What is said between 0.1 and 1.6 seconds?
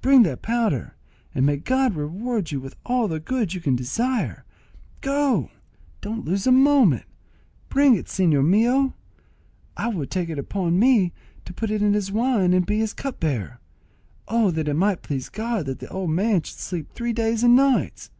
that powder, and may